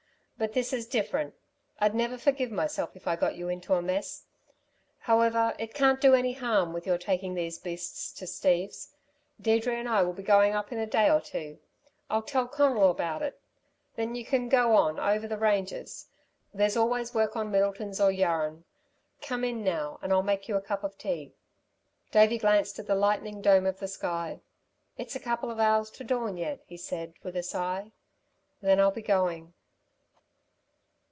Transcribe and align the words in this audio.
"But 0.41 0.53
this 0.53 0.73
is 0.73 0.87
different! 0.87 1.35
I'd 1.79 1.93
never 1.93 2.17
forgive 2.17 2.49
myself 2.51 2.95
if 2.95 3.05
I 3.07 3.15
got 3.15 3.35
you 3.35 3.47
into 3.47 3.75
a 3.75 3.81
mess. 3.83 4.25
However, 4.97 5.53
it 5.59 5.75
can't 5.75 6.01
do 6.01 6.15
any 6.15 6.33
harm 6.33 6.75
your 6.83 6.97
taking 6.97 7.35
these 7.35 7.59
beasts 7.59 8.11
to 8.13 8.25
Steve's. 8.25 8.95
Deirdre 9.39 9.75
and 9.77 9.87
I'll 9.87 10.13
be 10.13 10.23
going 10.23 10.55
up 10.55 10.71
in 10.71 10.79
a 10.79 10.87
day 10.87 11.11
or 11.11 11.21
two. 11.21 11.59
I'll 12.09 12.23
tell 12.23 12.47
Conal 12.47 12.89
about 12.89 13.21
it. 13.21 13.39
Then 13.95 14.15
you 14.15 14.25
can 14.25 14.49
go 14.49 14.73
on 14.75 14.99
over 14.99 15.27
the 15.27 15.37
ranges. 15.37 16.07
There's 16.51 16.75
always 16.75 17.13
work 17.13 17.35
on 17.35 17.51
Middleton's 17.51 18.01
or 18.01 18.09
Yaraan. 18.11 18.63
Come 19.21 19.43
in 19.43 19.63
now 19.63 19.99
and 20.01 20.11
I'll 20.11 20.23
make 20.23 20.47
you 20.49 20.55
a 20.55 20.61
cup 20.61 20.83
of 20.83 20.97
tea." 20.97 21.35
Davey 22.09 22.39
glanced 22.39 22.79
at 22.79 22.87
the 22.87 22.95
lightening 22.95 23.43
dome 23.43 23.67
of 23.67 23.77
the 23.77 23.87
sky. 23.87 24.41
"It's 24.97 25.15
a 25.15 25.19
couple 25.19 25.51
of 25.51 25.59
hours 25.59 25.91
to 25.91 26.03
dawn 26.03 26.35
yet," 26.35 26.61
he 26.65 26.77
said, 26.77 27.13
with 27.21 27.35
a 27.35 27.43
sigh. 27.43 27.91
"Then 28.59 28.79
I'll 28.79 28.89
be 28.89 29.03
going." 29.03 29.53